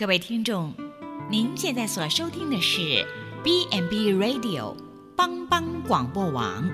[0.00, 0.72] 各位听众，
[1.30, 3.06] 您现在所收听的是
[3.44, 4.74] B&B Radio
[5.14, 6.64] 帮帮广播网。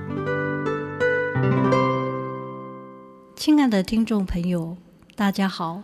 [3.35, 4.77] 亲爱的听众朋友，
[5.17, 5.83] 大家好，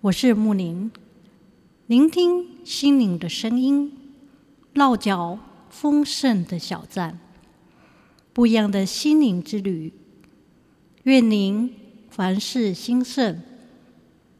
[0.00, 0.90] 我是木林，
[1.88, 3.92] 聆听心灵的声音，
[4.72, 5.38] 落脚
[5.68, 7.20] 丰盛的小站，
[8.32, 9.92] 不一样的心灵之旅。
[11.02, 11.74] 愿您
[12.08, 13.42] 凡事兴盛，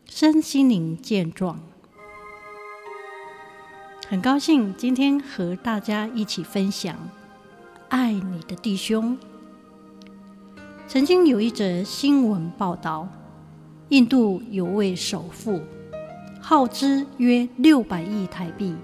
[0.09, 1.61] 身心灵健壮。
[4.09, 6.97] 很高兴今天和大家一起分享
[7.89, 9.19] 爱你的弟兄。
[10.87, 13.09] 曾经有一则新闻报道，
[13.89, 15.61] 印度有位首富，
[16.41, 18.77] 耗资约六百亿台币，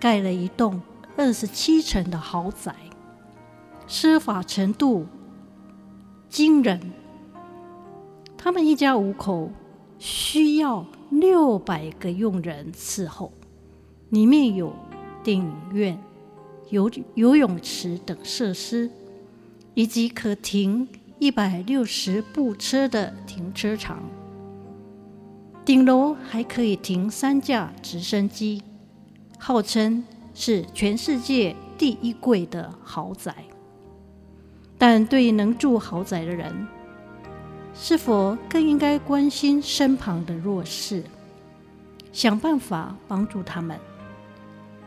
[0.00, 0.82] 盖了一栋
[1.16, 2.74] 二十七层的豪宅，
[3.86, 5.06] 奢华程度
[6.28, 6.80] 惊人。
[8.36, 9.52] 他们一家五口
[10.00, 13.30] 需要六百个佣人伺候，
[14.10, 14.72] 里面有
[15.24, 15.98] 电影院、
[16.70, 18.90] 游游泳池等设施，
[19.74, 24.02] 以及可停一百六十部车的停车场。
[25.64, 28.62] 顶楼还可以停三架直升机，
[29.36, 33.34] 号称是全世界第一贵的豪宅。
[34.78, 36.68] 但对能住豪宅的人，
[37.74, 41.02] 是否更应该关心身旁的弱势，
[42.12, 43.76] 想办法帮助他们？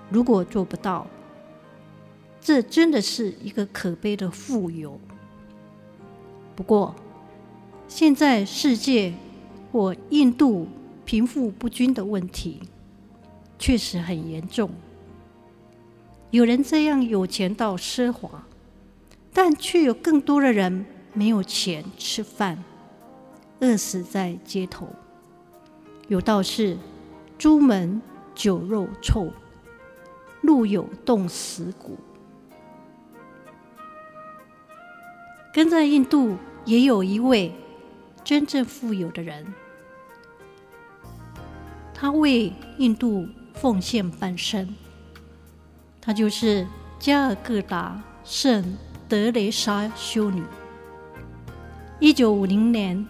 [0.10, 1.06] 如果做不到，
[2.42, 5.00] 这真的是一个可悲的富有。
[6.56, 6.96] 不过，
[7.88, 9.14] 现在世界
[9.72, 10.68] 或印度
[11.06, 12.60] 贫富不均的问题
[13.58, 14.70] 确实很严重。
[16.32, 18.44] 有人这样有钱到奢华，
[19.34, 22.64] 但却有更多的人没有钱吃饭。
[23.62, 24.88] 饿死在街头，
[26.08, 26.78] 有道是：
[27.38, 28.02] 朱门
[28.34, 29.32] 酒肉臭，
[30.42, 31.98] 路有冻死骨。
[35.54, 37.54] 跟在印度也有一位
[38.24, 39.54] 真正富有的人，
[41.94, 44.76] 他为印度奉献半生。
[46.02, 46.68] 他就是
[47.00, 50.44] 加尔各答圣德雷莎修女。
[52.00, 53.08] 一九五零年。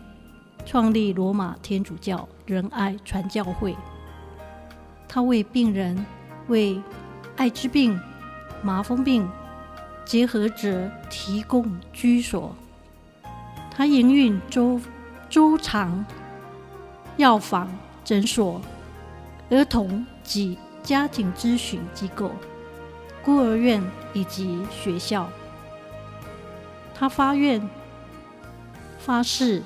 [0.66, 3.76] 创立罗马天主教仁爱传教会，
[5.08, 6.06] 他为病人、
[6.48, 6.80] 为
[7.40, 8.00] 艾滋病、
[8.62, 9.28] 麻风病
[10.06, 12.54] 结核者提供居所。
[13.72, 14.80] 他营运周
[15.30, 16.06] 周长
[17.18, 18.62] 药房、诊所、
[19.50, 22.32] 儿童及家庭咨询机构、
[23.24, 23.82] 孤儿院
[24.14, 25.28] 以及学校。
[26.94, 27.68] 他发愿
[29.00, 29.64] 发誓。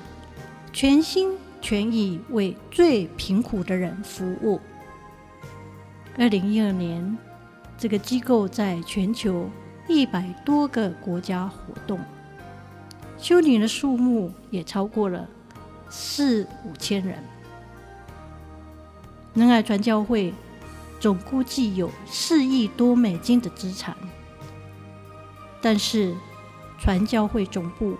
[0.74, 4.60] 全心全意为最贫苦的人服务。
[6.18, 7.16] 二零一二年，
[7.84, 9.46] 这个机构在全球
[9.86, 12.00] 一百多个国家活动，
[13.18, 15.28] 修女的数目也超过了
[15.90, 17.22] 四五千人。
[19.34, 20.32] 仁爱传教会
[20.98, 23.94] 总估计有四亿多美金的资产，
[25.60, 26.14] 但是
[26.80, 27.98] 传教会总部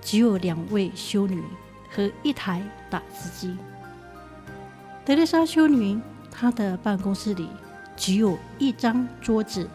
[0.00, 1.44] 只有两位修女。
[1.90, 3.54] 和一台打字机。
[5.04, 6.00] 德丽莎修女，
[6.30, 7.50] 她的办公室里
[7.96, 9.68] 只有一张桌子、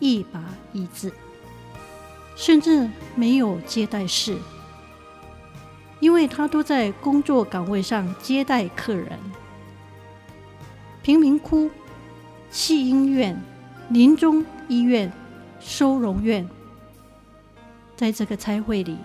[0.00, 0.42] 一把
[0.72, 1.12] 椅子，
[2.34, 4.36] 甚至没有接待室，
[6.00, 9.18] 因为他都在工作岗位上接待客人。
[11.02, 11.70] 贫民窟、
[12.50, 13.40] 弃婴院、
[13.90, 15.12] 临终医院、
[15.60, 16.48] 收容院，
[17.96, 18.96] 在这个差会里。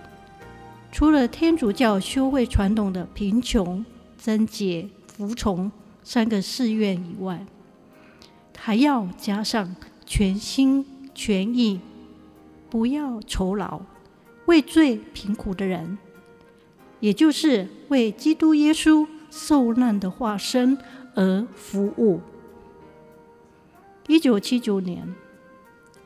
[0.91, 3.85] 除了天主教修会传统的贫穷、
[4.17, 5.71] 贞洁、服从
[6.03, 7.45] 三个誓愿以外，
[8.67, 10.85] 还要加上全心
[11.15, 11.79] 全意，
[12.69, 13.79] 不要酬劳，
[14.47, 15.97] 为最贫苦的人，
[16.99, 20.77] 也就是为基督耶稣受难的化身
[21.15, 22.19] 而服务。
[24.09, 25.15] 一九七九年，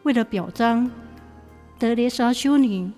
[0.03, 0.91] 为了表彰
[1.79, 2.91] 德蕾莎修女。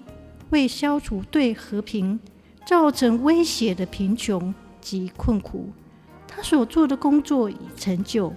[0.49, 2.19] 为消除对和平
[2.65, 5.69] 造成威胁的贫穷及困苦，
[6.27, 8.33] 他所做的工作与成就，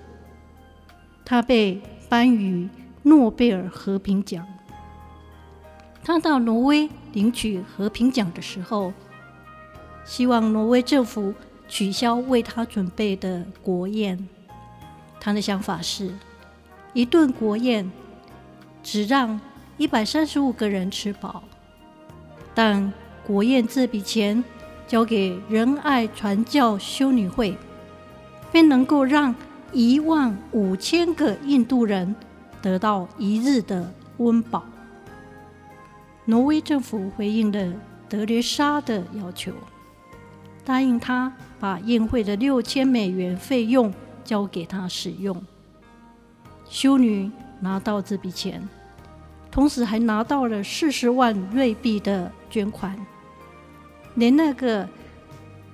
[1.28, 2.69] 他被颁予
[3.02, 4.46] 诺贝尔和平奖。
[6.05, 8.93] 他到挪威领取和平奖的时候，
[10.05, 11.34] 希望挪威政府
[11.67, 14.28] 取消为他准备的国宴。
[15.19, 16.14] 他的想法是，
[16.93, 17.90] 一顿国宴
[18.84, 19.40] 只让
[19.76, 21.43] 一百三十五个人吃饱。
[22.55, 22.93] 但
[23.26, 24.44] 国宴这笔钱
[24.87, 27.58] 交给仁爱传教修女会，
[28.52, 29.34] 便能够让
[29.76, 32.17] 一万五千个印度人
[32.62, 34.64] 得到一日的温饱。
[36.25, 37.75] 挪威政府回应了
[38.08, 39.52] 德蕾莎的要求，
[40.64, 41.31] 答应他
[41.61, 43.93] 把宴会的六千美元费用
[44.25, 45.37] 交给他使用。
[46.64, 47.31] 修女
[47.61, 48.67] 拿到这笔钱，
[49.50, 52.99] 同时还拿到了四十万瑞币的捐款，
[54.14, 54.88] 连那个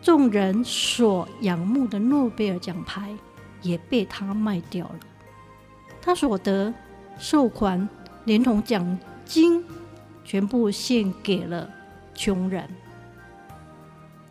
[0.03, 3.15] 众人所仰慕的诺贝尔奖牌
[3.63, 5.01] 也被他卖掉了。
[6.01, 6.75] 他所得
[7.19, 7.89] 收款
[8.25, 9.65] 连同奖金，
[10.25, 11.71] 全部献给了
[12.15, 12.69] 穷人。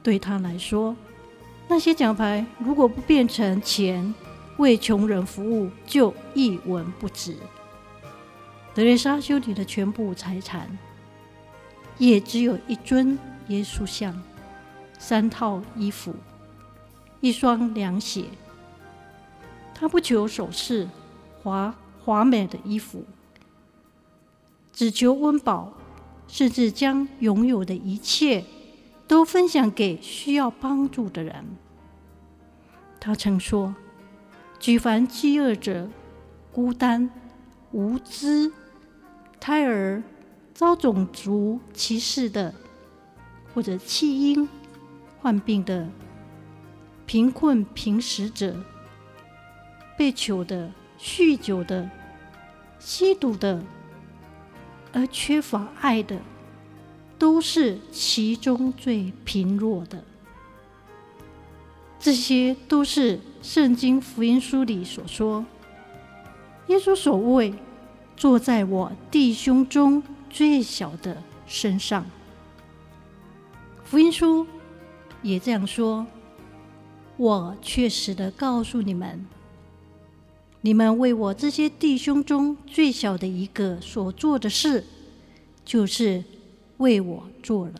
[0.03, 0.95] 对他来说，
[1.67, 4.13] 那些奖牌如果不变成钱，
[4.57, 7.37] 为穷人服务，就一文不值。
[8.73, 10.67] 德蕾莎修女的全部财产，
[11.97, 13.17] 也只有一尊
[13.47, 14.21] 耶稣像、
[14.97, 16.15] 三套衣服、
[17.19, 18.25] 一双凉鞋。
[19.81, 20.87] 他不求首饰、
[21.41, 21.75] 华
[22.05, 23.03] 华美的衣服，
[24.71, 25.73] 只求温饱，
[26.27, 28.45] 甚至将拥有的一切
[29.07, 31.57] 都分享给需要帮助的人。
[32.99, 33.73] 他曾说
[34.61, 35.89] ：“举凡饥饿者、
[36.51, 37.09] 孤单、
[37.71, 38.51] 无知。”
[39.41, 40.03] 胎儿
[40.53, 42.53] 遭种族歧视的，
[43.51, 44.47] 或者弃婴、
[45.19, 45.89] 患病的、
[47.07, 48.63] 贫困贫食者、
[50.01, 51.87] 被囚的、酗酒的、
[52.79, 53.61] 吸毒的，
[54.91, 56.19] 而缺乏爱的，
[57.19, 60.03] 都是其中最贫弱的。
[61.99, 65.45] 这些都是圣经福音书里所说，
[66.65, 67.53] 耶稣所为。
[68.17, 70.01] 坐在我弟兄中
[70.31, 72.05] 最小的身上，
[73.83, 74.47] 福音书
[75.21, 76.07] 也这样说。
[77.17, 79.25] 我确实的告诉你们，
[80.63, 84.83] 你们为我这些弟兄中最小的一个所做的事，
[85.65, 86.23] 就是
[86.77, 87.73] 为我做了。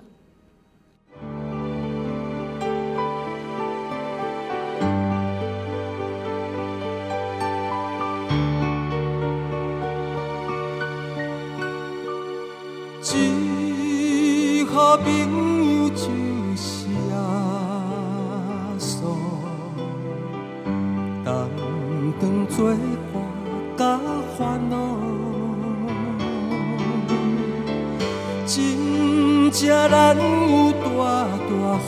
[29.51, 30.87] 真正难有大
[31.35, 31.87] 大福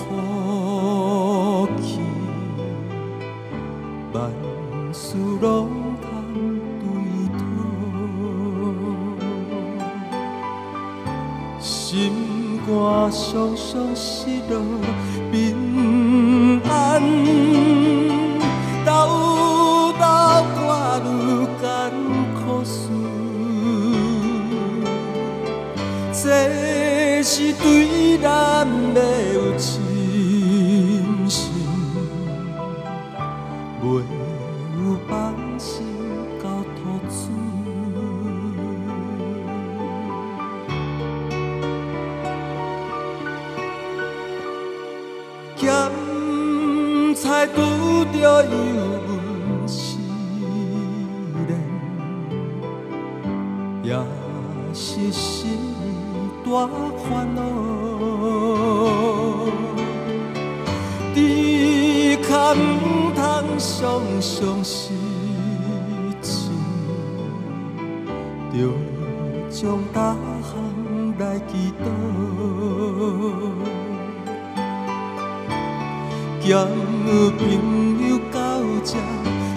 [1.82, 1.88] 气，
[4.12, 4.16] 万
[4.92, 5.48] 事拢
[6.02, 6.06] 通
[6.82, 6.84] 对
[7.40, 7.42] 讨，
[11.60, 12.12] 心。
[12.66, 13.22] 我常
[13.56, 14.56] 常失落，
[47.44, 47.60] 咸菜拄
[48.06, 48.56] 着油
[49.08, 49.98] 温试
[51.48, 51.52] 炼，
[53.84, 53.88] 也
[54.74, 55.60] 是心
[56.46, 57.42] 大烦恼。
[61.14, 61.18] 只
[62.24, 62.58] 可唔
[63.14, 63.20] 通
[63.60, 64.94] 常常失
[66.22, 66.50] 志，
[68.54, 68.56] 着
[69.50, 70.54] 将大项
[71.20, 71.52] 来祈
[71.84, 71.86] 祷。
[76.46, 76.68] 交
[77.38, 77.42] 朋
[78.06, 78.38] 友到
[78.84, 78.92] 这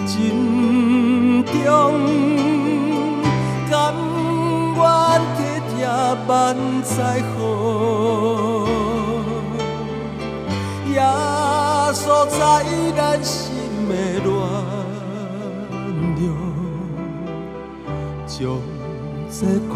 [0.07, 1.53] 珍重，
[3.69, 3.93] 甘
[4.73, 4.79] 愿
[5.35, 5.75] 体贴
[6.25, 6.31] 万
[6.83, 7.37] 载好，
[10.93, 10.95] 耶
[11.91, 12.39] 稣在
[12.95, 13.35] 咱心
[13.89, 13.91] 的
[14.23, 14.25] 暖
[16.15, 16.23] 流，
[18.25, 18.37] 将
[19.29, 19.35] 这
[19.67, 19.75] 苦